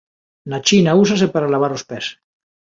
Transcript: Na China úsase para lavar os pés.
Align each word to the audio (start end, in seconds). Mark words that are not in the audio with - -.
Na 0.51 0.59
China 0.67 0.91
úsase 1.03 1.27
para 1.33 1.51
lavar 1.53 1.71
os 1.77 1.83
pés. 1.89 2.05